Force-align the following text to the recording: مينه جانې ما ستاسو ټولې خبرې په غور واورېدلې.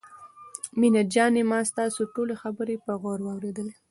مينه 0.79 1.01
جانې 1.13 1.43
ما 1.51 1.59
ستاسو 1.71 2.01
ټولې 2.13 2.35
خبرې 2.43 2.75
په 2.85 2.91
غور 3.01 3.19
واورېدلې. 3.23 3.73